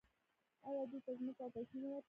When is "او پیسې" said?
1.45-1.75